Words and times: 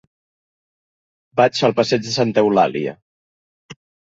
Vaig 1.41 1.61
al 1.69 1.77
passeig 1.81 2.07
de 2.09 2.15
Santa 2.17 2.45
Eulàlia. 2.47 2.99